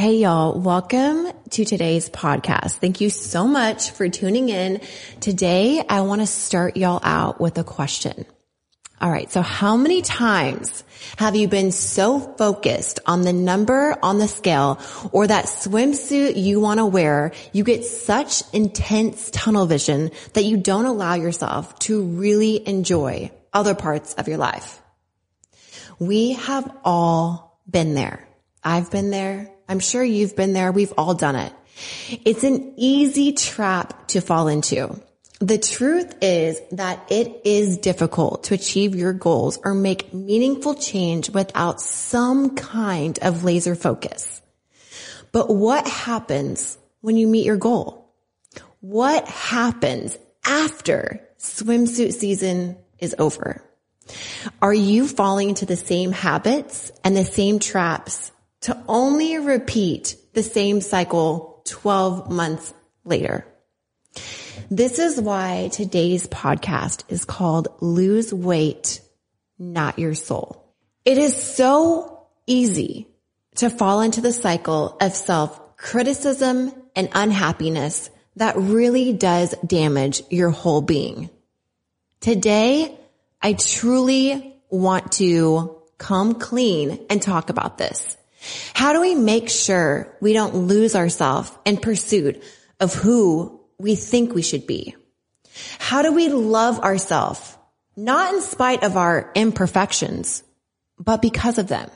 Hey 0.00 0.16
y'all, 0.16 0.58
welcome 0.58 1.28
to 1.50 1.66
today's 1.66 2.08
podcast. 2.08 2.76
Thank 2.76 3.02
you 3.02 3.10
so 3.10 3.46
much 3.46 3.90
for 3.90 4.08
tuning 4.08 4.48
in. 4.48 4.80
Today, 5.20 5.84
I 5.86 6.00
want 6.00 6.22
to 6.22 6.26
start 6.26 6.78
y'all 6.78 7.00
out 7.02 7.38
with 7.38 7.58
a 7.58 7.64
question. 7.64 8.24
All 8.98 9.10
right. 9.10 9.30
So 9.30 9.42
how 9.42 9.76
many 9.76 10.00
times 10.00 10.84
have 11.18 11.36
you 11.36 11.48
been 11.48 11.70
so 11.70 12.18
focused 12.18 13.00
on 13.04 13.20
the 13.20 13.34
number 13.34 13.94
on 14.02 14.16
the 14.16 14.26
scale 14.26 14.80
or 15.12 15.26
that 15.26 15.44
swimsuit 15.44 16.42
you 16.42 16.60
want 16.60 16.78
to 16.78 16.86
wear? 16.86 17.32
You 17.52 17.62
get 17.62 17.84
such 17.84 18.42
intense 18.54 19.30
tunnel 19.30 19.66
vision 19.66 20.12
that 20.32 20.46
you 20.46 20.56
don't 20.56 20.86
allow 20.86 21.12
yourself 21.12 21.78
to 21.80 22.02
really 22.04 22.66
enjoy 22.66 23.30
other 23.52 23.74
parts 23.74 24.14
of 24.14 24.28
your 24.28 24.38
life. 24.38 24.80
We 25.98 26.32
have 26.32 26.74
all 26.86 27.60
been 27.68 27.92
there. 27.94 28.26
I've 28.64 28.90
been 28.90 29.10
there. 29.10 29.50
I'm 29.70 29.78
sure 29.78 30.02
you've 30.02 30.34
been 30.34 30.52
there. 30.52 30.72
We've 30.72 30.92
all 30.98 31.14
done 31.14 31.36
it. 31.36 31.52
It's 32.24 32.42
an 32.42 32.74
easy 32.76 33.34
trap 33.34 34.08
to 34.08 34.20
fall 34.20 34.48
into. 34.48 35.00
The 35.38 35.58
truth 35.58 36.16
is 36.20 36.60
that 36.72 37.06
it 37.08 37.42
is 37.44 37.78
difficult 37.78 38.44
to 38.44 38.54
achieve 38.54 38.96
your 38.96 39.12
goals 39.12 39.60
or 39.62 39.72
make 39.72 40.12
meaningful 40.12 40.74
change 40.74 41.30
without 41.30 41.80
some 41.80 42.56
kind 42.56 43.16
of 43.22 43.44
laser 43.44 43.76
focus. 43.76 44.42
But 45.30 45.54
what 45.54 45.86
happens 45.86 46.76
when 47.00 47.16
you 47.16 47.28
meet 47.28 47.46
your 47.46 47.56
goal? 47.56 48.12
What 48.80 49.28
happens 49.28 50.18
after 50.44 51.20
swimsuit 51.38 52.12
season 52.12 52.76
is 52.98 53.14
over? 53.20 53.62
Are 54.60 54.74
you 54.74 55.06
falling 55.06 55.50
into 55.50 55.64
the 55.64 55.76
same 55.76 56.10
habits 56.10 56.90
and 57.04 57.16
the 57.16 57.24
same 57.24 57.60
traps 57.60 58.29
to 58.62 58.76
only 58.88 59.38
repeat 59.38 60.16
the 60.34 60.42
same 60.42 60.80
cycle 60.80 61.62
12 61.66 62.30
months 62.30 62.74
later. 63.04 63.46
This 64.70 64.98
is 64.98 65.20
why 65.20 65.70
today's 65.72 66.26
podcast 66.26 67.04
is 67.08 67.24
called 67.24 67.68
Lose 67.80 68.32
Weight, 68.32 69.00
Not 69.58 69.98
Your 69.98 70.14
Soul. 70.14 70.74
It 71.04 71.18
is 71.18 71.34
so 71.34 72.26
easy 72.46 73.08
to 73.56 73.70
fall 73.70 74.00
into 74.00 74.20
the 74.20 74.32
cycle 74.32 74.96
of 75.00 75.14
self 75.14 75.76
criticism 75.76 76.72
and 76.94 77.08
unhappiness 77.14 78.10
that 78.36 78.56
really 78.56 79.12
does 79.12 79.54
damage 79.66 80.22
your 80.30 80.50
whole 80.50 80.82
being. 80.82 81.30
Today, 82.20 82.98
I 83.40 83.54
truly 83.54 84.56
want 84.68 85.12
to 85.12 85.76
come 85.98 86.34
clean 86.34 87.06
and 87.08 87.20
talk 87.20 87.50
about 87.50 87.78
this. 87.78 88.16
How 88.74 88.92
do 88.92 89.00
we 89.00 89.14
make 89.14 89.48
sure 89.48 90.16
we 90.20 90.32
don't 90.32 90.66
lose 90.66 90.96
ourselves 90.96 91.50
in 91.64 91.76
pursuit 91.76 92.42
of 92.78 92.94
who 92.94 93.60
we 93.78 93.94
think 93.94 94.34
we 94.34 94.42
should 94.42 94.66
be? 94.66 94.96
How 95.78 96.02
do 96.02 96.12
we 96.12 96.28
love 96.28 96.80
ourselves, 96.80 97.56
not 97.96 98.34
in 98.34 98.40
spite 98.40 98.82
of 98.82 98.96
our 98.96 99.30
imperfections, 99.34 100.42
but 100.98 101.20
because 101.20 101.58
of 101.58 101.68
them? 101.68 101.90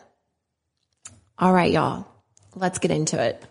All 1.38 1.52
right, 1.52 1.72
y'all, 1.72 2.06
let's 2.54 2.78
get 2.78 2.90
into 2.90 3.22
it. 3.22 3.42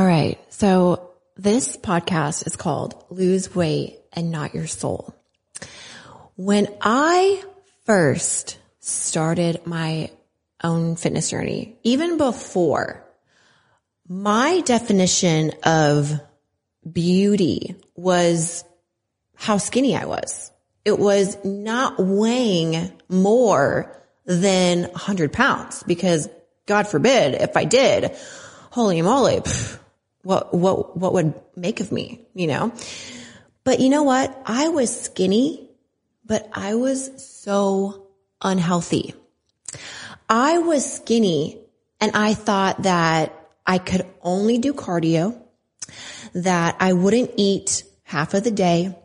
All 0.00 0.06
right. 0.06 0.38
So 0.48 1.10
this 1.36 1.76
podcast 1.76 2.46
is 2.46 2.56
called 2.56 3.04
Lose 3.10 3.54
Weight 3.54 3.98
and 4.14 4.30
Not 4.30 4.54
Your 4.54 4.66
Soul. 4.66 5.14
When 6.36 6.68
I 6.80 7.44
first 7.84 8.56
started 8.78 9.66
my 9.66 10.10
own 10.64 10.96
fitness 10.96 11.28
journey, 11.28 11.76
even 11.82 12.16
before 12.16 13.04
my 14.08 14.62
definition 14.62 15.52
of 15.64 16.18
beauty 16.90 17.76
was 17.94 18.64
how 19.34 19.58
skinny 19.58 19.94
I 19.94 20.06
was. 20.06 20.50
It 20.82 20.98
was 20.98 21.36
not 21.44 21.96
weighing 21.98 22.90
more 23.10 24.02
than 24.24 24.84
100 24.84 25.30
pounds 25.30 25.82
because 25.82 26.26
God 26.64 26.86
forbid 26.86 27.34
if 27.34 27.54
I 27.54 27.66
did, 27.66 28.16
holy 28.70 29.02
moly, 29.02 29.40
pff, 29.40 29.79
what, 30.22 30.52
what, 30.54 30.96
what 30.96 31.12
would 31.12 31.34
make 31.56 31.80
of 31.80 31.92
me, 31.92 32.26
you 32.34 32.46
know? 32.46 32.72
But 33.64 33.80
you 33.80 33.88
know 33.88 34.02
what? 34.02 34.40
I 34.46 34.68
was 34.68 34.94
skinny, 35.04 35.70
but 36.24 36.48
I 36.52 36.74
was 36.74 37.24
so 37.24 38.06
unhealthy. 38.42 39.14
I 40.28 40.58
was 40.58 40.90
skinny 40.90 41.58
and 42.00 42.12
I 42.14 42.34
thought 42.34 42.82
that 42.82 43.36
I 43.66 43.78
could 43.78 44.06
only 44.22 44.58
do 44.58 44.72
cardio, 44.72 45.40
that 46.34 46.76
I 46.80 46.92
wouldn't 46.92 47.32
eat 47.36 47.84
half 48.04 48.34
of 48.34 48.44
the 48.44 48.50
day. 48.50 48.96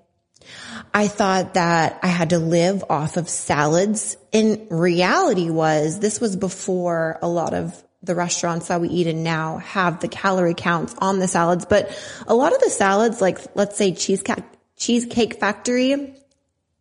I 0.94 1.08
thought 1.08 1.56
that 1.56 2.00
I 2.04 2.08
had 2.08 2.30
to 2.30 2.40
live 2.40 2.84
off 2.90 3.18
of 3.18 3.28
salads. 3.28 4.16
In 4.32 4.68
reality 4.70 5.50
was 5.50 6.00
this 6.00 6.22
was 6.22 6.36
before 6.36 7.20
a 7.22 7.28
lot 7.28 7.54
of 7.54 7.84
the 8.06 8.16
restaurants 8.16 8.68
that 8.68 8.82
we 8.82 8.88
eat 8.90 9.08
in 9.08 9.24
now 9.24 9.58
have 9.58 10.00
the 10.00 10.08
calorie 10.08 10.54
counts 10.54 10.96
on 11.00 11.20
the 11.20 11.28
salads, 11.28 11.66
but 11.66 11.90
a 12.28 12.36
lot 12.36 12.54
of 12.54 12.62
the 12.62 12.70
salads, 12.70 13.22
like 13.22 13.40
let's 13.56 13.78
say 13.78 13.94
cheesecake, 13.94 14.44
cheesecake 14.78 15.40
factory 15.40 16.16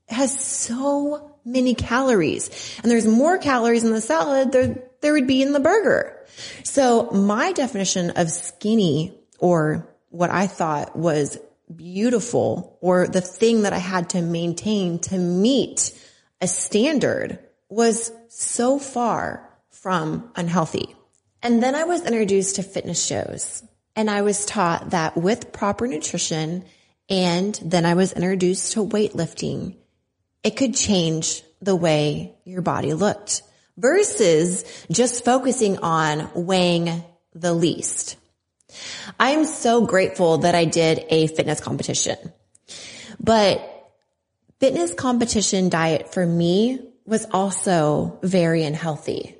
has 0.08 0.38
so 0.38 1.36
many 1.44 1.74
calories 1.74 2.78
and 2.82 2.90
there's 2.90 3.06
more 3.06 3.38
calories 3.38 3.84
in 3.84 3.90
the 3.90 4.00
salad 4.00 4.52
there, 4.52 4.82
there 5.00 5.12
would 5.12 5.26
be 5.26 5.42
in 5.42 5.52
the 5.52 5.60
burger. 5.60 6.16
So 6.64 7.10
my 7.10 7.52
definition 7.52 8.10
of 8.10 8.30
skinny 8.30 9.18
or 9.38 9.88
what 10.10 10.30
I 10.30 10.46
thought 10.46 10.96
was 10.96 11.38
beautiful 11.74 12.78
or 12.80 13.06
the 13.06 13.20
thing 13.20 13.62
that 13.62 13.72
I 13.72 13.78
had 13.78 14.10
to 14.10 14.22
maintain 14.22 14.98
to 15.00 15.18
meet 15.18 15.98
a 16.40 16.46
standard 16.46 17.38
was 17.68 18.12
so 18.28 18.78
far 18.78 19.48
from 19.70 20.30
unhealthy. 20.36 20.94
And 21.44 21.62
then 21.62 21.74
I 21.74 21.84
was 21.84 22.06
introduced 22.06 22.56
to 22.56 22.62
fitness 22.62 23.04
shows 23.04 23.62
and 23.94 24.10
I 24.10 24.22
was 24.22 24.46
taught 24.46 24.90
that 24.90 25.14
with 25.14 25.52
proper 25.52 25.86
nutrition 25.86 26.64
and 27.10 27.54
then 27.62 27.84
I 27.84 27.92
was 27.92 28.14
introduced 28.14 28.72
to 28.72 28.86
weightlifting, 28.86 29.76
it 30.42 30.56
could 30.56 30.74
change 30.74 31.42
the 31.60 31.76
way 31.76 32.34
your 32.46 32.62
body 32.62 32.94
looked 32.94 33.42
versus 33.76 34.64
just 34.90 35.22
focusing 35.26 35.76
on 35.80 36.30
weighing 36.34 37.04
the 37.34 37.52
least. 37.52 38.16
I'm 39.20 39.44
so 39.44 39.84
grateful 39.84 40.38
that 40.38 40.54
I 40.54 40.64
did 40.64 41.04
a 41.10 41.26
fitness 41.26 41.60
competition, 41.60 42.16
but 43.20 43.60
fitness 44.60 44.94
competition 44.94 45.68
diet 45.68 46.14
for 46.14 46.24
me 46.24 46.80
was 47.04 47.26
also 47.30 48.18
very 48.22 48.64
unhealthy. 48.64 49.36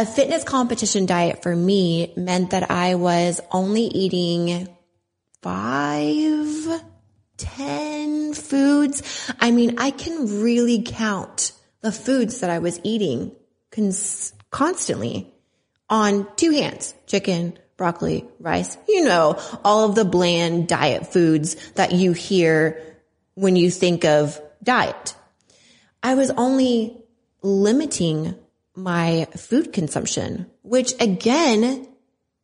A 0.00 0.06
fitness 0.06 0.44
competition 0.44 1.04
diet 1.04 1.42
for 1.42 1.54
me 1.54 2.14
meant 2.16 2.52
that 2.52 2.70
I 2.70 2.94
was 2.94 3.38
only 3.52 3.82
eating 3.82 4.66
five, 5.42 6.82
ten 7.36 8.32
foods. 8.32 9.02
I 9.38 9.50
mean, 9.50 9.78
I 9.78 9.90
can 9.90 10.40
really 10.40 10.80
count 10.80 11.52
the 11.82 11.92
foods 11.92 12.40
that 12.40 12.48
I 12.48 12.60
was 12.60 12.80
eating 12.82 13.32
cons- 13.70 14.32
constantly 14.50 15.34
on 15.90 16.26
two 16.36 16.52
hands, 16.52 16.94
chicken, 17.06 17.58
broccoli, 17.76 18.26
rice, 18.38 18.78
you 18.88 19.04
know, 19.04 19.38
all 19.62 19.84
of 19.84 19.96
the 19.96 20.06
bland 20.06 20.66
diet 20.66 21.12
foods 21.12 21.56
that 21.72 21.92
you 21.92 22.14
hear 22.14 22.96
when 23.34 23.54
you 23.54 23.70
think 23.70 24.06
of 24.06 24.40
diet. 24.62 25.14
I 26.02 26.14
was 26.14 26.30
only 26.30 26.96
limiting 27.42 28.34
my 28.82 29.26
food 29.36 29.72
consumption, 29.72 30.46
which 30.62 30.94
again 31.00 31.86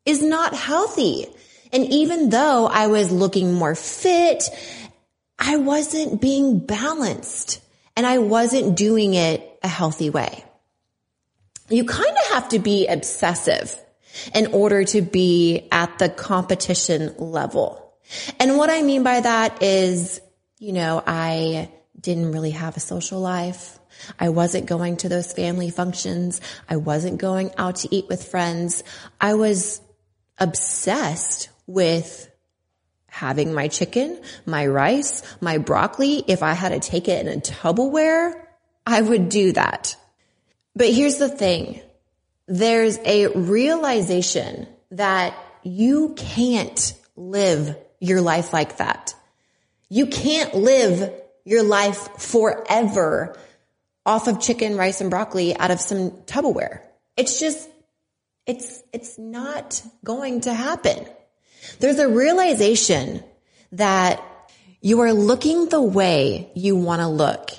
is 0.04 0.22
not 0.22 0.54
healthy. 0.54 1.26
And 1.72 1.84
even 1.92 2.30
though 2.30 2.66
I 2.66 2.86
was 2.86 3.10
looking 3.10 3.52
more 3.52 3.74
fit, 3.74 4.44
I 5.38 5.56
wasn't 5.56 6.20
being 6.20 6.60
balanced 6.60 7.60
and 7.96 8.06
I 8.06 8.18
wasn't 8.18 8.76
doing 8.76 9.14
it 9.14 9.58
a 9.62 9.68
healthy 9.68 10.10
way. 10.10 10.44
You 11.68 11.84
kind 11.84 12.10
of 12.10 12.32
have 12.34 12.48
to 12.50 12.58
be 12.58 12.86
obsessive 12.86 13.76
in 14.34 14.46
order 14.48 14.84
to 14.84 15.02
be 15.02 15.68
at 15.72 15.98
the 15.98 16.08
competition 16.08 17.14
level. 17.18 17.94
And 18.38 18.56
what 18.56 18.70
I 18.70 18.82
mean 18.82 19.02
by 19.02 19.20
that 19.20 19.62
is, 19.62 20.20
you 20.58 20.72
know, 20.72 21.02
I 21.04 21.70
didn't 21.98 22.32
really 22.32 22.52
have 22.52 22.76
a 22.76 22.80
social 22.80 23.20
life. 23.20 23.75
I 24.18 24.28
wasn't 24.28 24.66
going 24.66 24.98
to 24.98 25.08
those 25.08 25.32
family 25.32 25.70
functions. 25.70 26.40
I 26.68 26.76
wasn't 26.76 27.18
going 27.18 27.52
out 27.56 27.76
to 27.76 27.94
eat 27.94 28.08
with 28.08 28.24
friends. 28.24 28.84
I 29.20 29.34
was 29.34 29.80
obsessed 30.38 31.48
with 31.66 32.30
having 33.08 33.54
my 33.54 33.68
chicken, 33.68 34.20
my 34.44 34.66
rice, 34.66 35.22
my 35.40 35.58
broccoli. 35.58 36.22
If 36.26 36.42
I 36.42 36.52
had 36.52 36.70
to 36.70 36.80
take 36.80 37.08
it 37.08 37.26
in 37.26 37.38
a 37.38 37.40
Tupperware, 37.40 38.34
I 38.86 39.00
would 39.00 39.28
do 39.28 39.52
that. 39.52 39.96
But 40.74 40.92
here's 40.92 41.16
the 41.16 41.28
thing. 41.28 41.80
There's 42.46 42.98
a 43.04 43.28
realization 43.28 44.68
that 44.90 45.34
you 45.62 46.14
can't 46.16 46.94
live 47.16 47.76
your 47.98 48.20
life 48.20 48.52
like 48.52 48.76
that. 48.76 49.14
You 49.88 50.06
can't 50.06 50.54
live 50.54 51.12
your 51.44 51.62
life 51.62 52.08
forever 52.18 53.38
off 54.06 54.28
of 54.28 54.40
chicken, 54.40 54.76
rice, 54.76 55.00
and 55.00 55.10
broccoli 55.10 55.56
out 55.56 55.70
of 55.70 55.80
some 55.80 56.12
Tupperware. 56.22 56.80
It's 57.16 57.40
just, 57.40 57.68
it's, 58.46 58.82
it's 58.92 59.18
not 59.18 59.82
going 60.04 60.42
to 60.42 60.54
happen. 60.54 61.04
There's 61.80 61.98
a 61.98 62.08
realization 62.08 63.24
that 63.72 64.22
you 64.80 65.00
are 65.00 65.12
looking 65.12 65.68
the 65.68 65.82
way 65.82 66.50
you 66.54 66.76
want 66.76 67.00
to 67.00 67.08
look, 67.08 67.50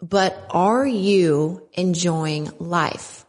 but 0.00 0.46
are 0.50 0.86
you 0.86 1.68
enjoying 1.74 2.50
life? 2.58 3.26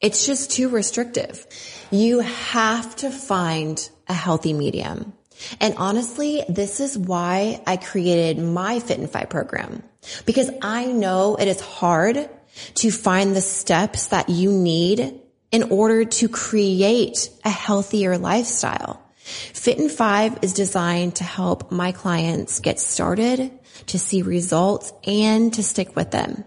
It's 0.00 0.26
just 0.26 0.50
too 0.50 0.68
restrictive. 0.68 1.46
You 1.90 2.20
have 2.20 2.94
to 2.96 3.10
find 3.10 3.88
a 4.06 4.14
healthy 4.14 4.52
medium. 4.52 5.14
And 5.60 5.74
honestly, 5.76 6.44
this 6.48 6.80
is 6.80 6.98
why 6.98 7.62
I 7.66 7.76
created 7.76 8.38
my 8.38 8.80
Fit 8.80 8.98
and 8.98 9.10
Five 9.10 9.30
program 9.30 9.82
because 10.24 10.50
I 10.62 10.86
know 10.86 11.36
it 11.36 11.48
is 11.48 11.60
hard 11.60 12.28
to 12.74 12.90
find 12.90 13.34
the 13.34 13.40
steps 13.40 14.08
that 14.08 14.28
you 14.28 14.52
need 14.52 15.20
in 15.50 15.62
order 15.64 16.04
to 16.04 16.28
create 16.28 17.30
a 17.44 17.50
healthier 17.50 18.18
lifestyle. 18.18 19.02
Fit 19.18 19.78
and 19.78 19.90
Five 19.90 20.38
is 20.42 20.54
designed 20.54 21.16
to 21.16 21.24
help 21.24 21.70
my 21.70 21.92
clients 21.92 22.60
get 22.60 22.80
started, 22.80 23.50
to 23.86 23.98
see 23.98 24.22
results 24.22 24.92
and 25.06 25.52
to 25.54 25.62
stick 25.62 25.94
with 25.94 26.10
them. 26.10 26.44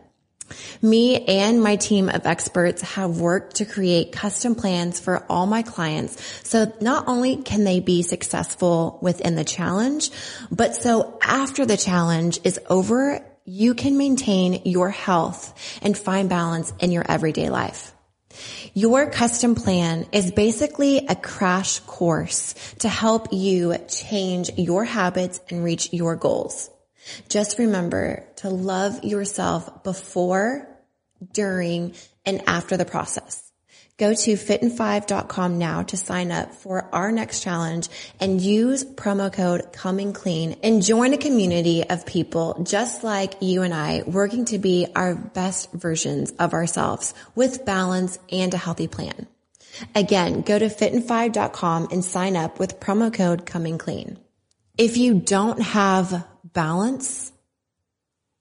Me 0.82 1.24
and 1.26 1.62
my 1.62 1.76
team 1.78 2.10
of 2.10 2.26
experts 2.26 2.82
have 2.82 3.20
worked 3.20 3.58
to 3.58 3.66
create 3.66 4.12
custom 4.12 4.56
plans 4.56 5.00
for 5.00 5.24
all 5.30 5.46
my 5.46 5.62
clients. 5.62 6.22
So 6.48 6.74
not 6.82 7.08
only 7.08 7.38
can 7.38 7.64
they 7.64 7.80
be 7.80 8.02
successful 8.02 9.00
within 9.02 9.36
the 9.36 9.46
challenge, 9.46 10.12
but 10.52 10.76
so 10.76 11.18
after 11.22 11.66
the 11.66 11.78
challenge 11.78 12.40
is 12.44 12.60
over, 12.70 13.24
you 13.46 13.74
can 13.74 13.98
maintain 13.98 14.62
your 14.66 14.90
health 14.90 15.80
and 15.82 15.98
find 15.98 16.30
balance 16.30 16.74
in 16.80 16.92
your 16.92 17.06
everyday 17.10 17.50
life. 17.50 17.94
Your 18.74 19.10
custom 19.10 19.56
plan 19.56 20.06
is 20.12 20.32
basically 20.32 21.06
a 21.08 21.16
crash 21.16 21.80
course 21.80 22.54
to 22.80 22.90
help 22.90 23.34
you 23.34 23.76
change 23.90 24.50
your 24.58 24.86
habits 24.86 25.42
and 25.50 25.64
reach 25.64 25.92
your 25.92 26.16
goals. 26.16 26.70
Just 27.30 27.60
remember 27.60 28.26
to 28.38 28.50
love 28.50 29.04
yourself 29.04 29.84
before, 29.84 30.68
during, 31.34 31.94
and 32.26 32.42
after 32.48 32.78
the 32.78 32.86
process. 32.86 33.51
Go 33.98 34.14
to 34.14 34.34
fitand5.com 34.34 35.58
now 35.60 35.84
to 35.84 35.98
sign 35.98 36.32
up 36.32 36.54
for 36.56 36.90
our 36.94 37.12
next 37.12 37.42
challenge 37.44 37.88
and 38.20 38.42
use 38.42 38.84
promo 38.84 39.32
code 39.32 39.72
coming 39.74 40.12
clean 40.12 40.58
and 40.64 40.84
join 40.84 41.14
a 41.14 41.18
community 41.18 41.84
of 41.88 42.06
people 42.06 42.64
just 42.64 43.04
like 43.04 43.36
you 43.42 43.62
and 43.62 43.74
I 43.74 44.02
working 44.08 44.46
to 44.46 44.58
be 44.58 44.88
our 44.96 45.14
best 45.14 45.72
versions 45.72 46.32
of 46.40 46.54
ourselves 46.54 47.14
with 47.36 47.64
balance 47.66 48.18
and 48.32 48.54
a 48.54 48.58
healthy 48.58 48.88
plan. 48.88 49.28
Again, 49.96 50.42
go 50.42 50.58
to 50.58 50.66
fitand5.com 50.66 51.90
and 51.92 52.04
sign 52.04 52.36
up 52.36 52.60
with 52.60 52.80
promo 52.80 53.14
code 53.14 53.46
coming 53.46 53.78
clean. 53.78 54.18
If 54.78 54.98
you 54.98 55.16
don't 55.20 55.62
have 55.62 56.26
balance, 56.44 57.32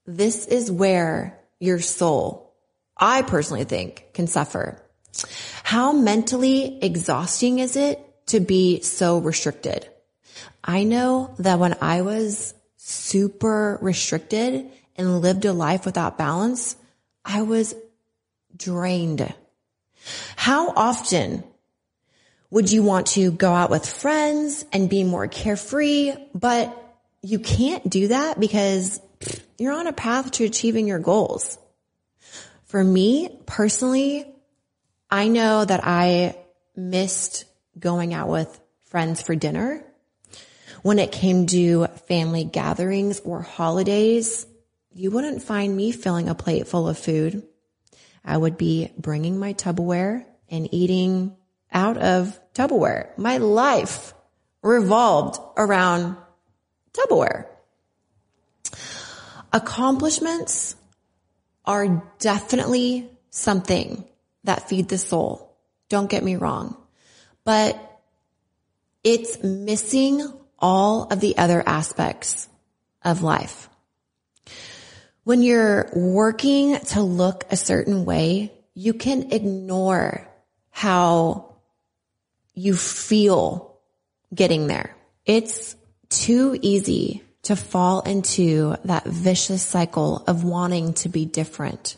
this 0.05 0.47
is 0.47 0.71
where 0.71 1.39
your 1.59 1.79
soul, 1.79 2.55
I 2.97 3.21
personally 3.21 3.65
think, 3.65 4.13
can 4.13 4.27
suffer. 4.27 4.81
How 5.63 5.91
mentally 5.91 6.79
exhausting 6.83 7.59
is 7.59 7.75
it 7.75 7.99
to 8.27 8.39
be 8.39 8.81
so 8.81 9.19
restricted? 9.19 9.87
I 10.63 10.83
know 10.83 11.35
that 11.39 11.59
when 11.59 11.75
I 11.81 12.01
was 12.01 12.53
super 12.77 13.77
restricted 13.81 14.69
and 14.95 15.21
lived 15.21 15.45
a 15.45 15.53
life 15.53 15.85
without 15.85 16.17
balance, 16.17 16.75
I 17.23 17.41
was 17.43 17.75
drained. 18.55 19.33
How 20.35 20.69
often 20.69 21.43
would 22.49 22.71
you 22.71 22.83
want 22.83 23.07
to 23.07 23.31
go 23.31 23.51
out 23.53 23.69
with 23.69 23.87
friends 23.87 24.65
and 24.73 24.89
be 24.89 25.03
more 25.03 25.27
carefree, 25.27 26.13
but 26.35 26.77
you 27.21 27.39
can't 27.39 27.89
do 27.89 28.09
that 28.09 28.39
because 28.39 28.99
you're 29.57 29.73
on 29.73 29.87
a 29.87 29.93
path 29.93 30.31
to 30.31 30.43
achieving 30.43 30.87
your 30.87 30.99
goals. 30.99 31.57
For 32.65 32.83
me 32.83 33.39
personally, 33.45 34.25
I 35.11 35.27
know 35.27 35.65
that 35.65 35.81
I 35.83 36.37
missed 36.73 37.43
going 37.77 38.13
out 38.13 38.29
with 38.29 38.59
friends 38.85 39.21
for 39.21 39.35
dinner. 39.35 39.83
When 40.83 40.99
it 40.99 41.11
came 41.11 41.47
to 41.47 41.87
family 42.07 42.45
gatherings 42.45 43.19
or 43.19 43.41
holidays, 43.41 44.47
you 44.93 45.11
wouldn't 45.11 45.43
find 45.43 45.75
me 45.75 45.91
filling 45.91 46.29
a 46.29 46.35
plate 46.35 46.67
full 46.67 46.87
of 46.87 46.97
food. 46.97 47.43
I 48.23 48.37
would 48.37 48.57
be 48.57 48.91
bringing 48.97 49.37
my 49.37 49.53
Tupperware 49.53 50.25
and 50.49 50.73
eating 50.73 51.35
out 51.73 51.97
of 51.97 52.39
Tupperware. 52.53 53.17
My 53.17 53.37
life 53.37 54.13
revolved 54.61 55.39
around 55.57 56.15
Tupperware. 56.93 57.47
Accomplishments 59.51 60.75
are 61.65 62.01
definitely 62.19 63.09
something 63.29 64.05
that 64.43 64.69
feed 64.69 64.89
the 64.89 64.97
soul. 64.97 65.55
Don't 65.89 66.09
get 66.09 66.23
me 66.23 66.35
wrong, 66.35 66.77
but 67.43 67.79
it's 69.03 69.43
missing 69.43 70.21
all 70.59 71.03
of 71.05 71.19
the 71.19 71.37
other 71.37 71.63
aspects 71.65 72.47
of 73.03 73.23
life. 73.23 73.69
When 75.23 75.41
you're 75.41 75.89
working 75.93 76.79
to 76.79 77.01
look 77.01 77.45
a 77.49 77.57
certain 77.57 78.05
way, 78.05 78.51
you 78.73 78.93
can 78.93 79.31
ignore 79.31 80.27
how 80.69 81.55
you 82.53 82.75
feel 82.75 83.77
getting 84.33 84.67
there. 84.67 84.95
It's 85.25 85.75
too 86.09 86.57
easy 86.61 87.23
to 87.43 87.55
fall 87.55 88.01
into 88.01 88.75
that 88.85 89.05
vicious 89.05 89.63
cycle 89.63 90.23
of 90.27 90.43
wanting 90.43 90.93
to 90.93 91.09
be 91.09 91.25
different, 91.25 91.97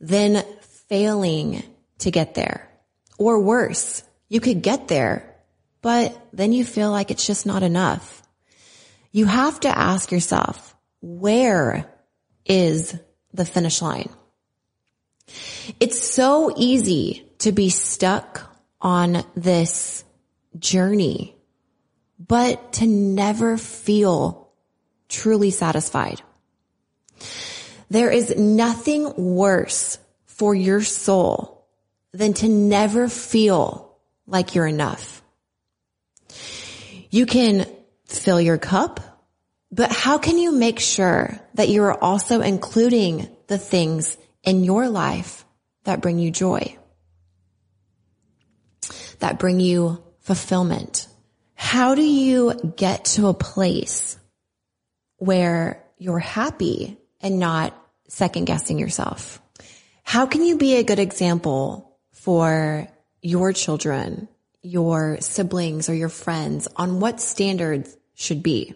then 0.00 0.44
failing 0.88 1.62
to 1.98 2.10
get 2.10 2.34
there. 2.34 2.70
Or 3.18 3.40
worse, 3.40 4.02
you 4.28 4.40
could 4.40 4.62
get 4.62 4.88
there, 4.88 5.36
but 5.82 6.20
then 6.32 6.52
you 6.52 6.64
feel 6.64 6.90
like 6.90 7.10
it's 7.10 7.26
just 7.26 7.46
not 7.46 7.62
enough. 7.62 8.22
You 9.12 9.26
have 9.26 9.60
to 9.60 9.68
ask 9.68 10.10
yourself, 10.10 10.74
where 11.00 11.86
is 12.44 12.98
the 13.32 13.44
finish 13.44 13.80
line? 13.80 14.10
It's 15.80 16.00
so 16.00 16.52
easy 16.56 17.26
to 17.38 17.52
be 17.52 17.70
stuck 17.70 18.42
on 18.80 19.24
this 19.34 20.04
journey 20.58 21.34
but 22.18 22.74
to 22.74 22.86
never 22.86 23.56
feel 23.56 24.48
truly 25.08 25.50
satisfied. 25.50 26.22
There 27.90 28.10
is 28.10 28.36
nothing 28.36 29.12
worse 29.16 29.98
for 30.36 30.54
your 30.54 30.82
soul 30.82 31.66
than 32.12 32.32
to 32.34 32.48
never 32.48 33.08
feel 33.08 33.96
like 34.26 34.54
you're 34.54 34.66
enough. 34.66 35.22
You 37.10 37.26
can 37.26 37.66
fill 38.06 38.40
your 38.40 38.58
cup, 38.58 39.00
but 39.70 39.92
how 39.92 40.18
can 40.18 40.38
you 40.38 40.52
make 40.52 40.80
sure 40.80 41.38
that 41.54 41.68
you 41.68 41.82
are 41.84 42.02
also 42.02 42.40
including 42.40 43.28
the 43.46 43.58
things 43.58 44.16
in 44.42 44.64
your 44.64 44.88
life 44.88 45.44
that 45.84 46.00
bring 46.00 46.18
you 46.18 46.30
joy, 46.30 46.76
that 49.20 49.38
bring 49.38 49.60
you 49.60 50.02
fulfillment, 50.20 51.06
how 51.54 51.94
do 51.94 52.02
you 52.02 52.54
get 52.76 53.04
to 53.04 53.28
a 53.28 53.34
place 53.34 54.18
where 55.16 55.84
you're 55.98 56.18
happy 56.18 56.98
and 57.20 57.38
not 57.38 57.76
second 58.08 58.46
guessing 58.46 58.78
yourself? 58.78 59.40
How 60.04 60.26
can 60.26 60.44
you 60.44 60.56
be 60.56 60.76
a 60.76 60.84
good 60.84 60.98
example 61.00 61.98
for 62.12 62.86
your 63.20 63.52
children, 63.52 64.28
your 64.62 65.20
siblings 65.20 65.88
or 65.88 65.94
your 65.94 66.10
friends 66.10 66.68
on 66.76 67.00
what 67.00 67.20
standards 67.20 67.96
should 68.14 68.42
be 68.42 68.74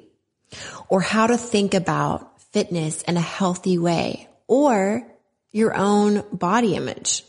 or 0.89 1.01
how 1.01 1.27
to 1.29 1.37
think 1.37 1.75
about 1.75 2.41
fitness 2.53 3.03
in 3.03 3.17
a 3.17 3.21
healthy 3.21 3.79
way 3.79 4.29
or 4.49 5.07
your 5.53 5.77
own 5.77 6.25
body 6.33 6.75
image? 6.75 7.25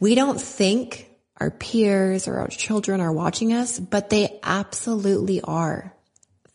We 0.00 0.14
don't 0.14 0.40
think 0.40 1.08
our 1.36 1.50
peers 1.50 2.26
or 2.26 2.38
our 2.38 2.48
children 2.48 3.00
are 3.00 3.12
watching 3.12 3.52
us, 3.52 3.78
but 3.78 4.10
they 4.10 4.40
absolutely 4.42 5.40
are. 5.42 5.94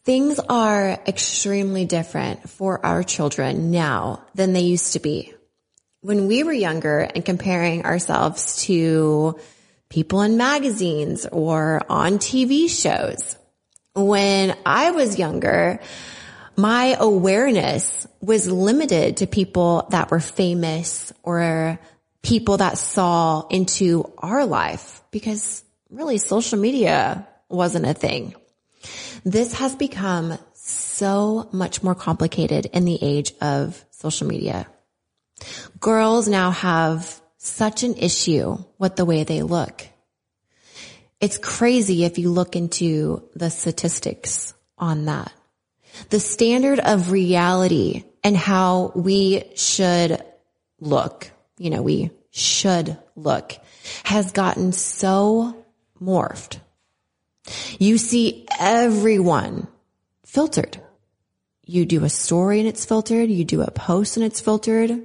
Things 0.04 0.40
are 0.40 1.00
extremely 1.08 1.86
different 1.86 2.50
for 2.50 2.84
our 2.84 3.04
children 3.04 3.70
now 3.70 4.26
than 4.34 4.54
they 4.54 4.62
used 4.62 4.94
to 4.94 5.00
be. 5.00 5.34
When 6.02 6.28
we 6.28 6.44
were 6.44 6.54
younger 6.54 7.00
and 7.00 7.26
comparing 7.26 7.84
ourselves 7.84 8.64
to 8.64 9.38
people 9.90 10.22
in 10.22 10.38
magazines 10.38 11.26
or 11.30 11.82
on 11.90 12.20
TV 12.20 12.70
shows, 12.70 13.36
when 13.96 14.56
I 14.66 14.92
was 14.92 15.20
younger, 15.20 15.82
my 16.56 16.96
awareness 16.98 18.08
was 18.22 18.48
limited 18.48 19.18
to 19.18 19.28
people 19.28 19.88
that 19.90 20.10
were 20.10 20.22
famous 20.22 21.12
or 21.22 21.78
people 22.22 22.58
that 22.58 22.78
saw 22.78 23.46
into 23.48 24.10
our 24.20 24.46
life 24.46 25.02
because 25.12 25.66
really 25.90 26.18
social 26.18 26.60
media 26.60 27.28
wasn't 27.50 27.86
a 27.86 27.94
thing. 27.94 28.36
This 29.26 29.54
has 29.56 29.76
become 29.76 30.38
so 30.54 31.50
much 31.52 31.84
more 31.84 31.96
complicated 31.96 32.68
in 32.68 32.86
the 32.86 32.98
age 33.02 33.34
of 33.42 33.84
social 33.92 34.28
media. 34.28 34.66
Girls 35.80 36.28
now 36.28 36.52
have 36.52 37.22
such 37.38 37.84
an 37.84 37.96
issue 37.96 38.58
with 38.78 38.96
the 38.96 39.06
way 39.06 39.24
they 39.24 39.42
look. 39.42 39.88
It's 41.20 41.38
crazy 41.38 42.04
if 42.04 42.18
you 42.18 42.30
look 42.30 42.56
into 42.56 43.28
the 43.36 43.50
statistics 43.50 44.54
on 44.78 45.06
that. 45.06 45.32
The 46.10 46.20
standard 46.20 46.80
of 46.80 47.12
reality 47.12 48.04
and 48.24 48.38
how 48.38 48.92
we 48.96 49.44
should 49.56 50.22
look, 50.80 51.32
you 51.58 51.70
know, 51.70 51.82
we 51.82 52.12
should 52.32 52.98
look 53.16 53.54
has 54.04 54.32
gotten 54.32 54.72
so 54.72 55.66
morphed. 56.02 56.60
You 57.80 57.98
see 57.98 58.46
everyone 58.60 59.68
filtered. 60.26 60.80
You 61.66 61.86
do 61.86 62.04
a 62.04 62.10
story 62.10 62.60
and 62.60 62.68
it's 62.68 62.86
filtered. 62.86 63.30
You 63.30 63.44
do 63.46 63.62
a 63.62 63.72
post 63.72 64.18
and 64.18 64.26
it's 64.26 64.40
filtered 64.40 65.02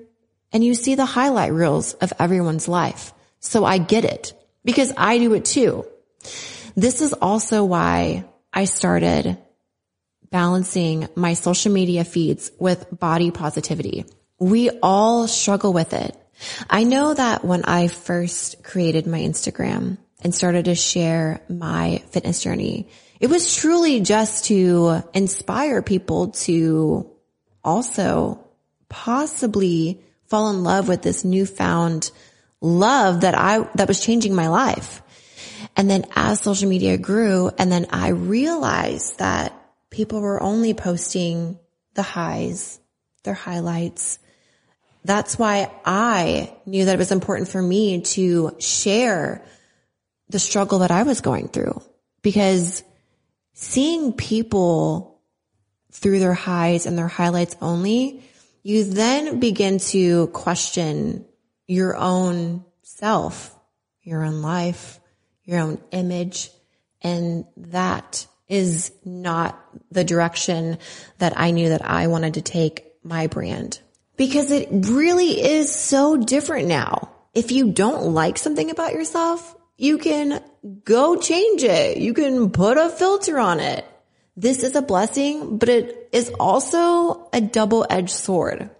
and 0.54 0.64
you 0.64 0.74
see 0.74 0.94
the 0.94 1.04
highlight 1.04 1.52
reels 1.52 1.94
of 1.94 2.12
everyone's 2.18 2.68
life. 2.68 3.12
So 3.40 3.64
I 3.64 3.78
get 3.78 4.04
it 4.04 4.32
because 4.64 4.92
I 4.96 5.18
do 5.18 5.34
it 5.34 5.44
too. 5.44 5.84
This 6.76 7.02
is 7.02 7.12
also 7.12 7.64
why 7.64 8.24
I 8.52 8.64
started 8.64 9.36
balancing 10.30 11.08
my 11.16 11.34
social 11.34 11.72
media 11.72 12.04
feeds 12.04 12.52
with 12.58 12.86
body 12.90 13.32
positivity. 13.32 14.06
We 14.38 14.70
all 14.82 15.26
struggle 15.28 15.72
with 15.72 15.92
it. 15.92 16.16
I 16.70 16.84
know 16.84 17.14
that 17.14 17.44
when 17.44 17.64
I 17.64 17.88
first 17.88 18.62
created 18.62 19.06
my 19.06 19.20
Instagram 19.20 19.98
and 20.22 20.34
started 20.34 20.66
to 20.66 20.74
share 20.74 21.40
my 21.48 22.02
fitness 22.10 22.42
journey, 22.42 22.88
it 23.20 23.28
was 23.28 23.56
truly 23.56 24.00
just 24.00 24.46
to 24.46 25.02
inspire 25.12 25.82
people 25.82 26.28
to 26.28 27.10
also 27.62 28.44
possibly 28.88 30.03
fall 30.26 30.50
in 30.50 30.62
love 30.62 30.88
with 30.88 31.02
this 31.02 31.24
newfound 31.24 32.10
love 32.60 33.22
that 33.22 33.34
I, 33.36 33.68
that 33.74 33.88
was 33.88 34.04
changing 34.04 34.34
my 34.34 34.48
life. 34.48 35.02
And 35.76 35.90
then 35.90 36.04
as 36.14 36.40
social 36.40 36.68
media 36.68 36.96
grew 36.98 37.50
and 37.58 37.70
then 37.70 37.86
I 37.90 38.08
realized 38.08 39.18
that 39.18 39.52
people 39.90 40.20
were 40.20 40.42
only 40.42 40.74
posting 40.74 41.58
the 41.94 42.02
highs, 42.02 42.78
their 43.22 43.34
highlights. 43.34 44.18
That's 45.04 45.38
why 45.38 45.70
I 45.84 46.54
knew 46.66 46.86
that 46.86 46.94
it 46.94 46.98
was 46.98 47.12
important 47.12 47.48
for 47.48 47.60
me 47.60 48.00
to 48.00 48.56
share 48.58 49.44
the 50.30 50.38
struggle 50.38 50.80
that 50.80 50.90
I 50.90 51.02
was 51.02 51.20
going 51.20 51.48
through 51.48 51.82
because 52.22 52.82
seeing 53.52 54.12
people 54.12 55.20
through 55.92 56.18
their 56.18 56.34
highs 56.34 56.86
and 56.86 56.98
their 56.98 57.08
highlights 57.08 57.56
only, 57.60 58.24
you 58.64 58.82
then 58.82 59.38
begin 59.38 59.78
to 59.78 60.26
question 60.28 61.26
your 61.66 61.96
own 61.96 62.64
self, 62.82 63.56
your 64.02 64.24
own 64.24 64.42
life, 64.42 64.98
your 65.44 65.60
own 65.60 65.80
image. 65.92 66.50
And 67.02 67.44
that 67.58 68.26
is 68.48 68.90
not 69.04 69.62
the 69.90 70.02
direction 70.02 70.78
that 71.18 71.38
I 71.38 71.50
knew 71.50 71.68
that 71.68 71.84
I 71.84 72.06
wanted 72.06 72.34
to 72.34 72.42
take 72.42 72.86
my 73.04 73.26
brand 73.26 73.80
because 74.16 74.50
it 74.50 74.68
really 74.70 75.42
is 75.42 75.74
so 75.74 76.16
different 76.16 76.66
now. 76.66 77.10
If 77.34 77.52
you 77.52 77.70
don't 77.70 78.14
like 78.14 78.38
something 78.38 78.70
about 78.70 78.94
yourself, 78.94 79.54
you 79.76 79.98
can 79.98 80.42
go 80.84 81.16
change 81.16 81.62
it. 81.62 81.98
You 81.98 82.14
can 82.14 82.50
put 82.50 82.78
a 82.78 82.88
filter 82.88 83.38
on 83.38 83.60
it. 83.60 83.84
This 84.36 84.64
is 84.64 84.74
a 84.74 84.82
blessing, 84.82 85.58
but 85.58 85.68
it 85.68 86.08
is 86.12 86.30
also 86.40 87.28
a 87.32 87.40
double-edged 87.40 88.10
sword. 88.10 88.70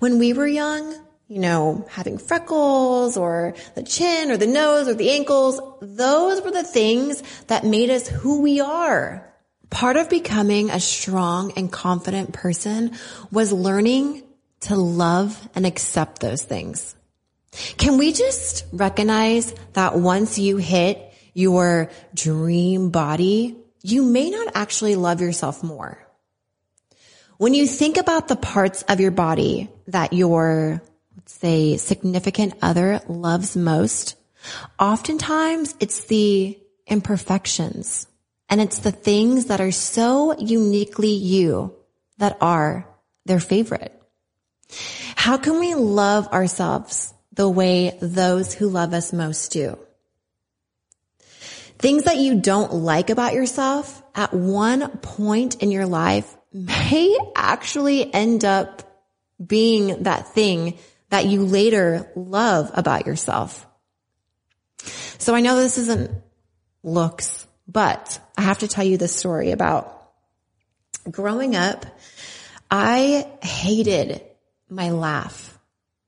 When 0.00 0.18
we 0.18 0.32
were 0.32 0.46
young, 0.46 0.94
you 1.28 1.40
know, 1.40 1.86
having 1.90 2.18
freckles 2.18 3.16
or 3.16 3.54
the 3.74 3.82
chin 3.82 4.30
or 4.30 4.36
the 4.36 4.46
nose 4.46 4.88
or 4.88 4.94
the 4.94 5.10
ankles, 5.10 5.60
those 5.80 6.42
were 6.42 6.50
the 6.50 6.64
things 6.64 7.22
that 7.46 7.64
made 7.64 7.90
us 7.90 8.08
who 8.08 8.42
we 8.42 8.60
are. 8.60 9.32
Part 9.70 9.96
of 9.96 10.10
becoming 10.10 10.70
a 10.70 10.80
strong 10.80 11.52
and 11.56 11.72
confident 11.72 12.32
person 12.32 12.92
was 13.30 13.52
learning 13.52 14.22
to 14.60 14.76
love 14.76 15.48
and 15.54 15.66
accept 15.66 16.20
those 16.20 16.42
things. 16.42 16.94
Can 17.76 17.98
we 17.98 18.12
just 18.12 18.64
recognize 18.72 19.54
that 19.74 19.96
once 19.96 20.38
you 20.38 20.56
hit 20.56 21.12
your 21.32 21.90
dream 22.14 22.90
body, 22.90 23.56
you 23.84 24.02
may 24.02 24.30
not 24.30 24.48
actually 24.54 24.96
love 24.96 25.20
yourself 25.20 25.62
more. 25.62 25.98
When 27.36 27.52
you 27.52 27.66
think 27.66 27.98
about 27.98 28.28
the 28.28 28.36
parts 28.36 28.80
of 28.88 28.98
your 28.98 29.10
body 29.10 29.68
that 29.88 30.14
your 30.14 30.80
let's 31.16 31.34
say 31.34 31.76
significant 31.76 32.54
other 32.62 33.02
loves 33.08 33.56
most, 33.58 34.16
oftentimes 34.80 35.74
it's 35.80 36.04
the 36.04 36.58
imperfections 36.86 38.06
and 38.48 38.62
it's 38.62 38.78
the 38.78 38.90
things 38.92 39.46
that 39.46 39.60
are 39.60 39.70
so 39.70 40.34
uniquely 40.38 41.12
you 41.12 41.74
that 42.16 42.38
are 42.40 42.88
their 43.26 43.40
favorite. 43.40 43.92
How 45.14 45.36
can 45.36 45.60
we 45.60 45.74
love 45.74 46.26
ourselves 46.28 47.12
the 47.34 47.50
way 47.50 47.98
those 48.00 48.54
who 48.54 48.70
love 48.70 48.94
us 48.94 49.12
most 49.12 49.52
do? 49.52 49.78
Things 51.84 52.04
that 52.04 52.16
you 52.16 52.40
don't 52.40 52.72
like 52.72 53.10
about 53.10 53.34
yourself 53.34 54.02
at 54.14 54.32
one 54.32 54.88
point 55.02 55.62
in 55.62 55.70
your 55.70 55.84
life 55.84 56.34
may 56.50 57.14
actually 57.36 58.10
end 58.10 58.42
up 58.42 59.04
being 59.46 60.04
that 60.04 60.28
thing 60.28 60.78
that 61.10 61.26
you 61.26 61.44
later 61.44 62.10
love 62.16 62.70
about 62.72 63.04
yourself. 63.04 63.66
So 65.18 65.34
I 65.34 65.42
know 65.42 65.56
this 65.56 65.76
isn't 65.76 66.10
looks, 66.82 67.46
but 67.68 68.18
I 68.38 68.40
have 68.40 68.60
to 68.60 68.68
tell 68.68 68.86
you 68.86 68.96
this 68.96 69.14
story 69.14 69.50
about 69.50 70.10
growing 71.10 71.54
up. 71.54 71.84
I 72.70 73.30
hated 73.42 74.22
my 74.70 74.88
laugh. 74.88 75.58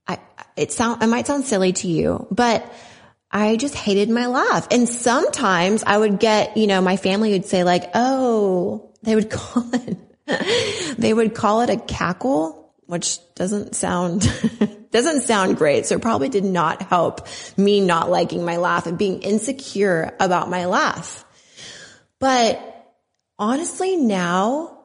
I, 0.09 0.21
it 0.57 0.73
sound, 0.73 1.03
it 1.03 1.09
might 1.09 1.27
sound 1.27 1.45
silly 1.45 1.75
to 1.75 1.87
you, 1.87 2.27
but 2.31 2.65
I 3.31 3.57
just 3.57 3.75
hated 3.75 4.09
my 4.09 4.27
laugh. 4.27 4.69
And 4.71 4.89
sometimes 4.89 5.83
I 5.85 5.99
would 5.99 6.19
get, 6.19 6.57
you 6.57 6.67
know, 6.67 6.81
my 6.81 6.97
family 6.97 7.33
would 7.33 7.47
say 7.47 7.65
like, 7.65 7.91
Oh, 7.95 8.93
they 9.03 9.15
would 9.15 9.31
call 9.31 9.69
it, 9.73 10.99
they 10.99 11.13
would 11.13 11.35
call 11.35 11.63
it 11.63 11.71
a 11.71 11.77
cackle, 11.77 12.75
which 12.87 13.19
doesn't 13.35 13.75
sound 13.75 14.23
doesn't 14.91 15.23
sound 15.23 15.57
great. 15.57 15.87
So 15.87 15.97
it 15.97 16.03
probably 16.03 16.29
did 16.29 16.45
not 16.45 16.83
help 16.83 17.27
me 17.57 17.81
not 17.81 18.11
liking 18.11 18.45
my 18.45 18.57
laugh 18.57 18.87
and 18.87 18.97
being 18.97 19.23
insecure 19.23 20.15
about 20.21 20.49
my 20.49 20.67
laugh. 20.67 21.25
But 22.19 22.61
honestly, 23.39 23.97
now 23.97 24.79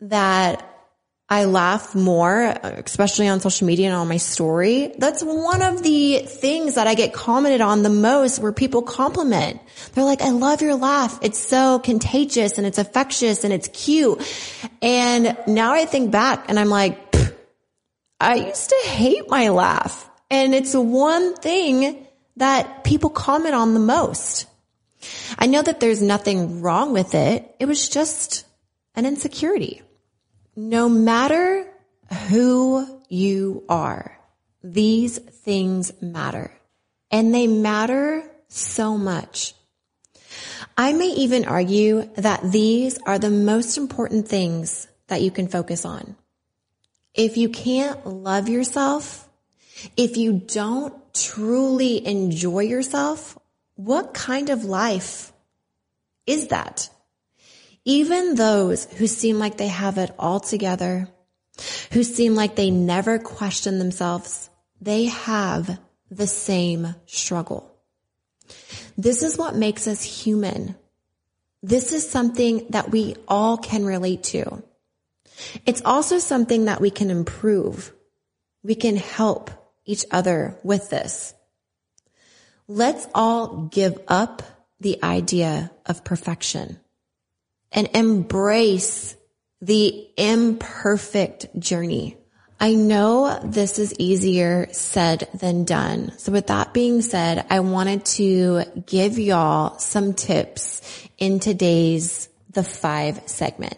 that 0.00 0.75
I 1.28 1.46
laugh 1.46 1.92
more, 1.96 2.42
especially 2.42 3.26
on 3.26 3.40
social 3.40 3.66
media 3.66 3.88
and 3.88 3.96
on 3.96 4.06
my 4.06 4.16
story. 4.16 4.94
That's 4.96 5.24
one 5.24 5.60
of 5.60 5.82
the 5.82 6.18
things 6.18 6.76
that 6.76 6.86
I 6.86 6.94
get 6.94 7.12
commented 7.12 7.60
on 7.60 7.82
the 7.82 7.90
most 7.90 8.38
where 8.38 8.52
people 8.52 8.82
compliment. 8.82 9.60
They're 9.92 10.04
like, 10.04 10.22
I 10.22 10.30
love 10.30 10.62
your 10.62 10.76
laugh. 10.76 11.18
It's 11.22 11.38
so 11.38 11.80
contagious 11.80 12.58
and 12.58 12.66
it's 12.66 12.78
infectious 12.78 13.42
and 13.42 13.52
it's 13.52 13.66
cute. 13.68 14.22
And 14.80 15.36
now 15.48 15.72
I 15.72 15.84
think 15.84 16.12
back 16.12 16.44
and 16.48 16.60
I'm 16.60 16.68
like, 16.68 16.96
I 18.20 18.36
used 18.36 18.70
to 18.70 18.82
hate 18.88 19.28
my 19.28 19.48
laugh. 19.48 20.08
And 20.30 20.54
it's 20.54 20.74
one 20.74 21.34
thing 21.34 22.06
that 22.36 22.84
people 22.84 23.10
comment 23.10 23.56
on 23.56 23.74
the 23.74 23.80
most. 23.80 24.46
I 25.38 25.46
know 25.46 25.62
that 25.62 25.80
there's 25.80 26.02
nothing 26.02 26.62
wrong 26.62 26.92
with 26.92 27.16
it. 27.16 27.52
It 27.58 27.66
was 27.66 27.88
just 27.88 28.44
an 28.94 29.06
insecurity. 29.06 29.82
No 30.56 30.88
matter 30.88 31.70
who 32.28 33.02
you 33.10 33.64
are, 33.68 34.18
these 34.62 35.18
things 35.18 35.92
matter. 36.00 36.50
And 37.10 37.34
they 37.34 37.46
matter 37.46 38.28
so 38.48 38.96
much. 38.96 39.54
I 40.76 40.94
may 40.94 41.08
even 41.08 41.44
argue 41.44 42.08
that 42.16 42.52
these 42.52 42.98
are 43.06 43.18
the 43.18 43.30
most 43.30 43.76
important 43.76 44.28
things 44.28 44.88
that 45.08 45.20
you 45.20 45.30
can 45.30 45.46
focus 45.46 45.84
on. 45.84 46.16
If 47.14 47.36
you 47.36 47.50
can't 47.50 48.06
love 48.06 48.48
yourself, 48.48 49.28
if 49.96 50.16
you 50.16 50.32
don't 50.32 50.94
truly 51.14 52.06
enjoy 52.06 52.60
yourself, 52.60 53.38
what 53.74 54.14
kind 54.14 54.48
of 54.48 54.64
life 54.64 55.32
is 56.26 56.48
that? 56.48 56.88
Even 57.86 58.34
those 58.34 58.86
who 58.96 59.06
seem 59.06 59.38
like 59.38 59.58
they 59.58 59.68
have 59.68 59.96
it 59.96 60.10
all 60.18 60.40
together, 60.40 61.08
who 61.92 62.02
seem 62.02 62.34
like 62.34 62.56
they 62.56 62.68
never 62.68 63.20
question 63.20 63.78
themselves, 63.78 64.50
they 64.80 65.04
have 65.04 65.78
the 66.10 66.26
same 66.26 66.96
struggle. 67.06 67.72
This 68.98 69.22
is 69.22 69.38
what 69.38 69.54
makes 69.54 69.86
us 69.86 70.02
human. 70.02 70.74
This 71.62 71.92
is 71.92 72.10
something 72.10 72.66
that 72.70 72.90
we 72.90 73.14
all 73.28 73.56
can 73.56 73.86
relate 73.86 74.24
to. 74.24 74.64
It's 75.64 75.82
also 75.84 76.18
something 76.18 76.64
that 76.64 76.80
we 76.80 76.90
can 76.90 77.08
improve. 77.08 77.92
We 78.64 78.74
can 78.74 78.96
help 78.96 79.52
each 79.84 80.04
other 80.10 80.58
with 80.64 80.90
this. 80.90 81.34
Let's 82.66 83.06
all 83.14 83.68
give 83.70 83.96
up 84.08 84.42
the 84.80 84.98
idea 85.04 85.70
of 85.86 86.02
perfection 86.02 86.80
and 87.76 87.88
embrace 87.94 89.14
the 89.60 90.08
imperfect 90.16 91.56
journey. 91.58 92.16
I 92.58 92.74
know 92.74 93.38
this 93.44 93.78
is 93.78 93.94
easier 93.98 94.68
said 94.72 95.28
than 95.34 95.64
done. 95.64 96.12
So 96.16 96.32
with 96.32 96.46
that 96.46 96.72
being 96.72 97.02
said, 97.02 97.44
I 97.50 97.60
wanted 97.60 98.06
to 98.16 98.64
give 98.86 99.18
y'all 99.18 99.78
some 99.78 100.14
tips 100.14 100.80
in 101.18 101.38
today's 101.38 102.30
The 102.50 102.64
Five 102.64 103.20
segment. 103.26 103.76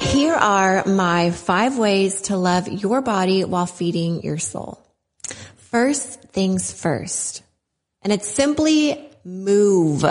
Here 0.00 0.34
are 0.34 0.84
my 0.86 1.30
five 1.30 1.78
ways 1.78 2.22
to 2.22 2.36
love 2.36 2.66
your 2.66 3.02
body 3.02 3.44
while 3.44 3.66
feeding 3.66 4.22
your 4.22 4.38
soul. 4.38 4.84
First 5.56 6.22
things 6.32 6.72
first. 6.72 7.44
And 8.04 8.12
it's 8.12 8.28
simply 8.28 9.10
move. 9.24 10.04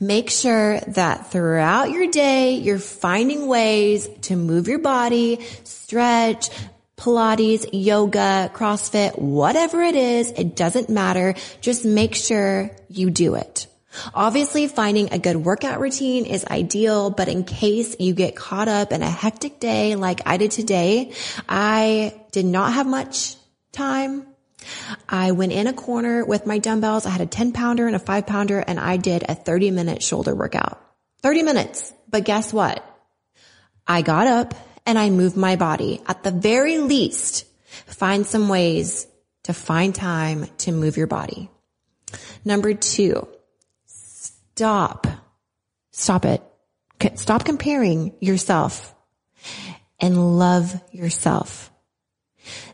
Make 0.00 0.30
sure 0.30 0.80
that 0.80 1.30
throughout 1.30 1.90
your 1.90 2.10
day, 2.10 2.54
you're 2.54 2.78
finding 2.78 3.48
ways 3.48 4.08
to 4.22 4.36
move 4.36 4.68
your 4.68 4.78
body, 4.78 5.40
stretch, 5.64 6.48
Pilates, 6.96 7.64
yoga, 7.72 8.50
CrossFit, 8.52 9.16
whatever 9.18 9.82
it 9.82 9.94
is, 9.94 10.32
it 10.32 10.56
doesn't 10.56 10.90
matter. 10.90 11.34
Just 11.60 11.84
make 11.84 12.16
sure 12.16 12.72
you 12.88 13.10
do 13.10 13.36
it. 13.36 13.68
Obviously 14.14 14.66
finding 14.66 15.12
a 15.12 15.18
good 15.18 15.36
workout 15.36 15.80
routine 15.80 16.26
is 16.26 16.44
ideal, 16.44 17.10
but 17.10 17.28
in 17.28 17.44
case 17.44 17.96
you 18.00 18.14
get 18.14 18.34
caught 18.36 18.68
up 18.68 18.92
in 18.92 19.02
a 19.02 19.10
hectic 19.10 19.60
day 19.60 19.94
like 19.94 20.20
I 20.26 20.36
did 20.38 20.50
today, 20.50 21.12
I 21.48 22.20
did 22.32 22.44
not 22.44 22.72
have 22.72 22.86
much 22.86 23.36
time 23.72 24.26
I 25.08 25.32
went 25.32 25.52
in 25.52 25.66
a 25.66 25.72
corner 25.72 26.24
with 26.24 26.46
my 26.46 26.58
dumbbells. 26.58 27.06
I 27.06 27.10
had 27.10 27.20
a 27.20 27.26
10 27.26 27.52
pounder 27.52 27.86
and 27.86 27.96
a 27.96 28.00
five 28.00 28.26
pounder 28.26 28.58
and 28.58 28.78
I 28.78 28.96
did 28.96 29.24
a 29.28 29.34
30 29.34 29.70
minute 29.70 30.02
shoulder 30.02 30.34
workout. 30.34 30.80
30 31.22 31.42
minutes. 31.42 31.92
But 32.08 32.24
guess 32.24 32.52
what? 32.52 32.84
I 33.86 34.02
got 34.02 34.26
up 34.26 34.54
and 34.86 34.98
I 34.98 35.10
moved 35.10 35.36
my 35.36 35.56
body. 35.56 36.00
At 36.06 36.22
the 36.22 36.30
very 36.30 36.78
least, 36.78 37.46
find 37.86 38.26
some 38.26 38.48
ways 38.48 39.06
to 39.44 39.54
find 39.54 39.94
time 39.94 40.46
to 40.58 40.72
move 40.72 40.96
your 40.96 41.06
body. 41.06 41.50
Number 42.44 42.74
two, 42.74 43.28
stop. 43.86 45.06
Stop 45.92 46.24
it. 46.24 46.42
Stop 47.14 47.44
comparing 47.44 48.14
yourself 48.20 48.94
and 50.00 50.38
love 50.38 50.80
yourself. 50.92 51.70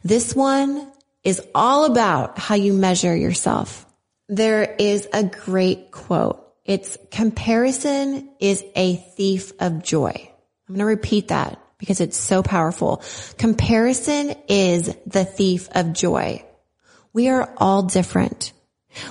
This 0.02 0.34
one 0.34 0.90
is 1.24 1.42
all 1.54 1.86
about 1.86 2.38
how 2.38 2.54
you 2.54 2.72
measure 2.72 3.16
yourself. 3.16 3.86
There 4.28 4.62
is 4.78 5.08
a 5.12 5.24
great 5.24 5.90
quote. 5.90 6.40
It's 6.64 6.96
comparison 7.10 8.30
is 8.40 8.64
a 8.74 8.96
thief 8.96 9.52
of 9.58 9.82
joy. 9.82 10.30
I'm 10.68 10.74
going 10.74 10.78
to 10.78 10.84
repeat 10.86 11.28
that 11.28 11.60
because 11.78 12.00
it's 12.00 12.16
so 12.16 12.42
powerful. 12.42 13.02
Comparison 13.36 14.34
is 14.48 14.94
the 15.06 15.24
thief 15.24 15.68
of 15.72 15.92
joy. 15.92 16.44
We 17.12 17.28
are 17.28 17.52
all 17.58 17.82
different. 17.82 18.52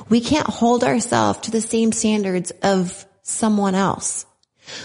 We 0.10 0.21
can't 0.21 0.47
hold 0.47 0.84
ourselves 0.84 1.39
to 1.41 1.52
the 1.52 1.62
same 1.62 1.91
standards 1.91 2.52
of 2.63 3.06
someone 3.21 3.76
else. 3.76 4.26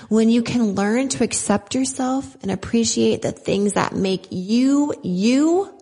When 0.09 0.29
you 0.29 0.43
can 0.43 0.75
learn 0.75 1.09
to 1.11 1.25
accept 1.25 1.75
yourself 1.75 2.37
and 2.43 2.51
appreciate 2.51 3.23
the 3.23 3.33
things 3.33 3.75
that 3.75 3.95
make 3.95 4.27
you, 4.31 4.93
you, 5.03 5.78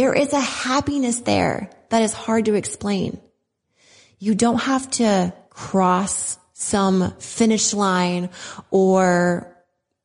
there 0.00 0.14
is 0.14 0.32
a 0.32 0.40
happiness 0.40 1.20
there 1.20 1.68
that 1.90 2.00
is 2.00 2.14
hard 2.14 2.46
to 2.46 2.54
explain. 2.54 3.20
You 4.18 4.34
don't 4.34 4.62
have 4.62 4.90
to 4.92 5.34
cross 5.50 6.38
some 6.54 7.10
finish 7.18 7.74
line 7.74 8.30
or 8.70 9.54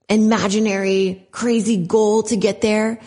imaginary 0.10 1.26
crazy 1.32 1.86
goal 1.86 2.24
to 2.24 2.36
get 2.36 2.60
there. 2.60 3.00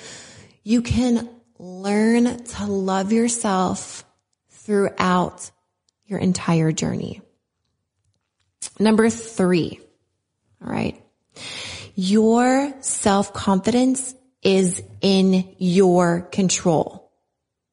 You 0.64 0.80
can 0.80 1.28
learn 1.58 2.42
to 2.42 2.64
love 2.64 3.12
yourself 3.12 4.02
throughout 4.48 5.50
your 6.06 6.20
entire 6.20 6.72
journey. 6.72 7.20
Number 8.80 9.10
three. 9.10 9.78
All 10.64 10.72
right. 10.72 11.04
Your 11.94 12.72
self 12.80 13.34
confidence 13.34 14.14
is 14.42 14.82
in 15.00 15.54
your 15.58 16.22
control. 16.22 17.10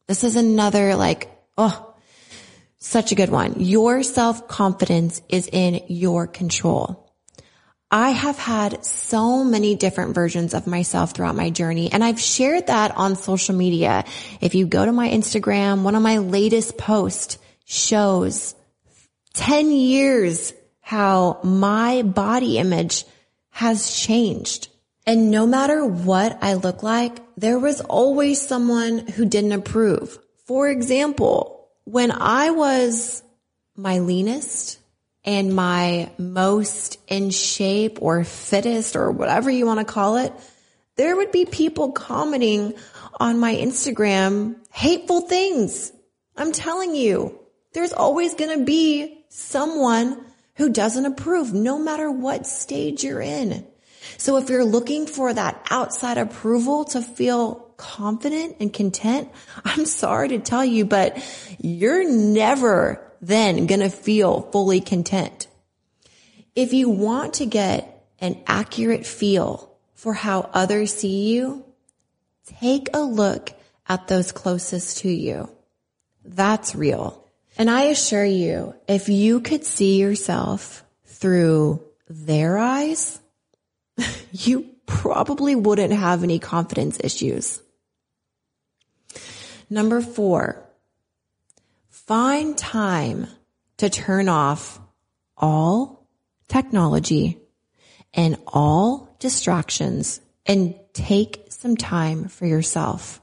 This 0.08 0.24
is 0.24 0.36
another 0.36 0.96
like, 0.96 1.30
oh, 1.58 1.94
such 2.78 3.12
a 3.12 3.16
good 3.16 3.30
one. 3.30 3.60
Your 3.60 4.04
self 4.04 4.48
confidence 4.48 5.22
is 5.30 5.50
in 5.52 5.82
your 5.88 6.28
control. 6.28 7.02
I 7.90 8.10
have 8.10 8.38
had 8.38 8.84
so 8.84 9.44
many 9.44 9.76
different 9.76 10.16
versions 10.16 10.54
of 10.54 10.68
myself 10.68 11.12
throughout 11.12 11.36
my 11.36 11.50
journey 11.50 11.92
and 11.92 12.04
I've 12.04 12.20
shared 12.20 12.68
that 12.68 12.96
on 12.98 13.16
social 13.16 13.56
media. 13.56 14.04
If 14.42 14.54
you 14.54 14.66
go 14.68 14.86
to 14.86 14.92
my 14.92 15.10
Instagram, 15.10 15.84
one 15.84 15.96
of 15.96 16.02
my 16.02 16.18
latest 16.18 16.78
posts 16.78 17.38
shows 17.64 18.56
10 19.36 19.72
years 19.72 20.54
how 20.82 21.40
my 21.44 22.02
body 22.02 22.58
image 22.58 23.06
has 23.50 23.96
changed. 23.96 24.68
And 25.06 25.30
no 25.30 25.46
matter 25.46 25.86
what 25.86 26.40
I 26.42 26.56
look 26.56 26.82
like, 26.82 27.20
there 27.38 27.60
was 27.60 27.82
always 27.82 28.42
someone 28.42 29.00
who 29.00 29.26
didn't 29.26 29.52
approve. 29.52 30.18
For 30.46 30.68
example, 30.68 31.70
when 31.84 32.12
I 32.12 32.52
was 32.52 33.24
my 33.76 34.00
leanest 34.00 34.80
and 35.24 35.56
my 35.56 36.12
most 36.18 36.98
in 37.08 37.30
shape 37.30 38.00
or 38.02 38.24
fittest 38.24 38.96
or 38.96 39.12
whatever 39.12 39.50
you 39.50 39.66
want 39.66 39.80
to 39.80 39.94
call 39.94 40.18
it, 40.18 40.34
there 40.96 41.16
would 41.16 41.32
be 41.32 41.46
people 41.46 41.92
commenting 41.92 42.74
on 43.20 43.40
my 43.40 43.56
Instagram 43.56 44.56
hateful 44.72 45.22
things. 45.22 45.92
I'm 46.36 46.52
telling 46.52 46.96
you, 46.96 47.40
there's 47.74 47.94
always 47.94 48.34
going 48.36 48.58
to 48.58 48.66
be 48.66 49.26
someone 49.30 50.26
who 50.56 50.70
doesn't 50.70 51.06
approve 51.06 51.54
no 51.54 51.78
matter 51.78 52.10
what 52.10 52.48
stage 52.48 53.04
you're 53.04 53.22
in. 53.22 53.68
So 54.18 54.38
if 54.38 54.50
you're 54.50 54.66
looking 54.66 55.08
for 55.08 55.34
that 55.34 55.66
outside 55.70 56.18
approval 56.18 56.86
to 56.86 57.02
feel 57.02 57.56
confident 57.78 58.58
and 58.60 58.74
content, 58.74 59.30
I'm 59.66 59.86
sorry 59.86 60.30
to 60.30 60.40
tell 60.40 60.66
you, 60.66 60.86
but 60.86 61.18
you're 61.60 62.10
never 62.10 63.02
then 63.22 63.66
going 63.66 63.82
to 63.82 63.90
feel 63.90 64.42
fully 64.52 64.82
content. 64.82 65.48
If 66.56 66.74
you 66.74 66.90
want 66.90 67.36
to 67.36 67.46
get 67.46 68.06
an 68.20 68.42
accurate 68.48 69.06
feel 69.06 69.76
for 69.94 70.14
how 70.14 70.50
others 70.54 70.94
see 70.94 71.34
you, 71.34 71.66
take 72.60 72.90
a 72.94 73.02
look 73.02 73.52
at 73.88 74.08
those 74.08 74.32
closest 74.32 75.00
to 75.00 75.10
you. 75.10 75.50
That's 76.24 76.76
real. 76.76 77.26
And 77.58 77.70
I 77.70 77.84
assure 77.84 78.26
you, 78.26 78.76
if 78.88 79.10
you 79.10 79.40
could 79.40 79.66
see 79.66 80.00
yourself 80.00 80.84
through 81.06 81.84
their 82.10 82.58
eyes, 82.58 83.20
you 84.32 84.70
probably 84.86 85.56
wouldn't 85.56 85.94
have 85.94 86.24
any 86.24 86.40
confidence 86.40 87.00
issues. 87.04 87.62
Number 89.70 90.02
four, 90.02 90.64
find 91.90 92.58
time 92.58 93.28
to 93.78 93.90
turn 93.90 94.30
off 94.30 94.80
all 95.38 96.08
technology 96.48 97.40
and 98.14 98.38
all 98.48 99.16
distractions 99.20 100.22
and 100.46 100.76
take 100.94 101.48
some 101.50 101.76
time 101.76 102.28
for 102.28 102.46
yourself. 102.46 103.20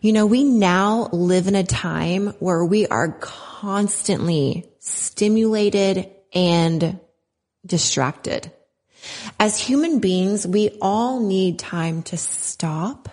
You 0.00 0.12
know, 0.12 0.26
we 0.26 0.44
now 0.44 1.08
live 1.12 1.46
in 1.46 1.54
a 1.54 1.64
time 1.64 2.28
where 2.38 2.64
we 2.64 2.86
are 2.86 3.12
constantly 3.12 4.68
stimulated 4.78 6.10
and 6.34 7.00
distracted. 7.64 8.52
As 9.38 9.58
human 9.58 9.98
beings, 9.98 10.46
we 10.46 10.76
all 10.80 11.20
need 11.20 11.58
time 11.58 12.02
to 12.04 12.16
stop, 12.16 13.08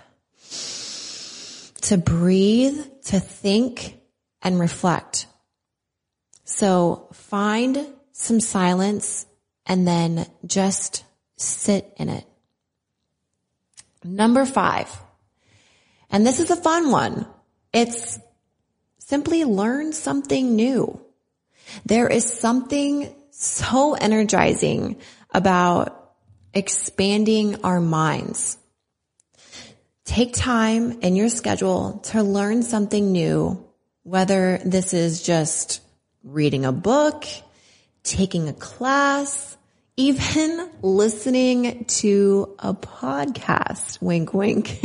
to 1.82 1.97
breathe, 1.97 2.80
to 3.06 3.19
think 3.19 3.99
and 4.41 4.60
reflect. 4.60 5.25
So 6.43 7.08
find 7.13 7.88
some 8.12 8.39
silence 8.39 9.25
and 9.65 9.88
then 9.88 10.27
just 10.45 11.04
sit 11.38 11.93
in 11.97 12.10
it. 12.10 12.25
Number 14.04 14.45
five, 14.45 14.89
and 16.10 16.25
this 16.25 16.39
is 16.39 16.49
a 16.49 16.56
fun 16.56 16.91
one. 16.91 17.27
It's 17.71 18.19
simply 18.97 19.45
learn 19.45 19.93
something 19.93 20.56
new. 20.56 20.99
There 21.86 22.08
is 22.08 22.25
something 22.25 23.13
so 23.41 23.93
energizing 23.93 24.97
about 25.34 26.13
expanding 26.54 27.63
our 27.63 27.80
minds. 27.80 28.58
Take 30.06 30.34
time 30.34 30.99
in 31.01 31.15
your 31.15 31.30
schedule 31.30 31.99
to 32.06 32.21
learn 32.21 32.63
something 32.63 33.12
new, 33.12 33.65
whether 34.04 34.60
this 34.65 34.93
is 34.93 35.23
just 35.23 35.82
reading 36.23 36.65
a 36.65 36.71
book, 36.71 37.25
taking 38.04 38.49
a 38.49 38.54
class, 38.54 39.58
even 39.97 40.69
listening 40.82 41.86
to 41.86 42.56
a 42.60 42.73
podcast. 42.73 44.01
Wink, 44.01 44.34
wink. 44.34 44.80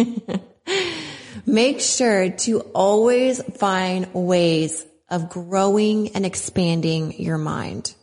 Make 1.46 1.80
sure 1.80 2.30
to 2.30 2.60
always 2.60 3.42
find 3.42 4.12
ways 4.14 4.86
of 5.08 5.28
growing 5.28 6.16
and 6.16 6.24
expanding 6.24 7.20
your 7.20 7.38
mind. 7.38 7.94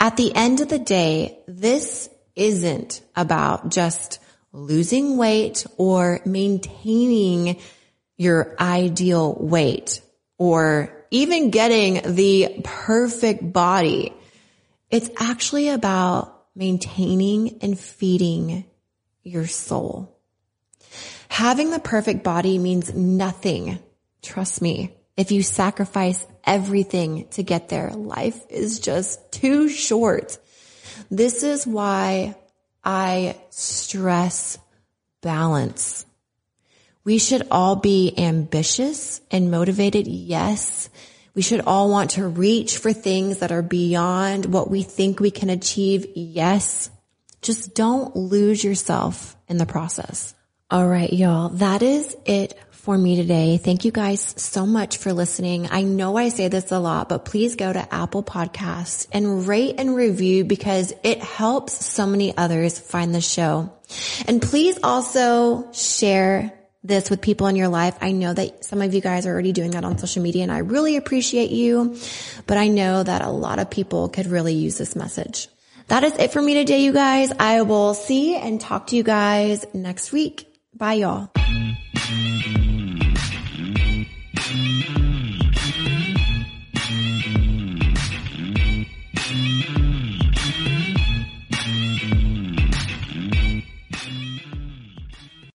At 0.00 0.16
the 0.16 0.34
end 0.34 0.60
of 0.60 0.68
the 0.68 0.78
day, 0.78 1.38
this 1.46 2.08
isn't 2.36 3.00
about 3.16 3.70
just 3.70 4.18
losing 4.52 5.16
weight 5.16 5.66
or 5.76 6.20
maintaining 6.24 7.60
your 8.16 8.54
ideal 8.60 9.34
weight 9.34 10.00
or 10.38 11.06
even 11.10 11.50
getting 11.50 12.14
the 12.14 12.60
perfect 12.64 13.52
body. 13.52 14.12
It's 14.90 15.10
actually 15.16 15.68
about 15.68 16.46
maintaining 16.54 17.58
and 17.62 17.78
feeding 17.78 18.64
your 19.22 19.46
soul. 19.46 20.16
Having 21.28 21.70
the 21.72 21.80
perfect 21.80 22.22
body 22.22 22.58
means 22.58 22.94
nothing. 22.94 23.78
Trust 24.22 24.62
me. 24.62 24.94
If 25.16 25.32
you 25.32 25.42
sacrifice 25.42 26.24
everything 26.46 27.28
to 27.32 27.42
get 27.42 27.68
there, 27.68 27.90
life 27.90 28.40
is 28.50 28.80
just 28.80 29.32
too 29.32 29.68
short. 29.68 30.38
This 31.10 31.42
is 31.42 31.66
why 31.66 32.36
I 32.84 33.36
stress 33.50 34.58
balance. 35.22 36.06
We 37.04 37.18
should 37.18 37.46
all 37.50 37.76
be 37.76 38.14
ambitious 38.16 39.20
and 39.30 39.50
motivated. 39.50 40.06
Yes. 40.06 40.88
We 41.34 41.42
should 41.42 41.62
all 41.66 41.90
want 41.90 42.10
to 42.12 42.26
reach 42.26 42.78
for 42.78 42.92
things 42.92 43.38
that 43.38 43.52
are 43.52 43.62
beyond 43.62 44.46
what 44.46 44.70
we 44.70 44.82
think 44.82 45.20
we 45.20 45.30
can 45.30 45.50
achieve. 45.50 46.06
Yes. 46.14 46.90
Just 47.42 47.74
don't 47.74 48.16
lose 48.16 48.64
yourself 48.64 49.36
in 49.48 49.58
the 49.58 49.66
process. 49.66 50.34
All 50.70 50.86
right, 50.88 51.12
y'all. 51.12 51.50
That 51.50 51.82
is 51.82 52.16
it 52.24 52.58
for 52.84 52.98
me 52.98 53.16
today. 53.16 53.56
Thank 53.56 53.86
you 53.86 53.90
guys 53.90 54.34
so 54.36 54.66
much 54.66 54.98
for 54.98 55.14
listening. 55.14 55.68
I 55.70 55.82
know 55.84 56.18
I 56.18 56.28
say 56.28 56.48
this 56.48 56.70
a 56.70 56.78
lot, 56.78 57.08
but 57.08 57.24
please 57.24 57.56
go 57.56 57.72
to 57.72 57.94
Apple 57.94 58.22
Podcasts 58.22 59.08
and 59.10 59.48
rate 59.48 59.76
and 59.78 59.96
review 59.96 60.44
because 60.44 60.92
it 61.02 61.22
helps 61.22 61.72
so 61.86 62.06
many 62.06 62.36
others 62.36 62.78
find 62.78 63.14
the 63.14 63.22
show. 63.22 63.72
And 64.28 64.42
please 64.42 64.78
also 64.82 65.72
share 65.72 66.52
this 66.82 67.08
with 67.08 67.22
people 67.22 67.46
in 67.46 67.56
your 67.56 67.68
life. 67.68 67.96
I 68.02 68.12
know 68.12 68.34
that 68.34 68.66
some 68.66 68.82
of 68.82 68.92
you 68.92 69.00
guys 69.00 69.26
are 69.26 69.32
already 69.32 69.52
doing 69.52 69.70
that 69.70 69.84
on 69.84 69.96
social 69.96 70.22
media 70.22 70.42
and 70.42 70.52
I 70.52 70.58
really 70.58 70.96
appreciate 70.96 71.50
you, 71.50 71.96
but 72.46 72.58
I 72.58 72.68
know 72.68 73.02
that 73.02 73.22
a 73.22 73.30
lot 73.30 73.60
of 73.60 73.70
people 73.70 74.10
could 74.10 74.26
really 74.26 74.52
use 74.52 74.76
this 74.76 74.94
message. 74.94 75.48
That 75.88 76.04
is 76.04 76.12
it 76.16 76.32
for 76.32 76.42
me 76.42 76.52
today, 76.52 76.82
you 76.82 76.92
guys. 76.92 77.32
I 77.40 77.62
will 77.62 77.94
see 77.94 78.36
and 78.36 78.60
talk 78.60 78.88
to 78.88 78.96
you 78.96 79.02
guys 79.02 79.64
next 79.72 80.12
week. 80.12 80.46
Bye 80.74 80.94
y'all. 80.94 81.30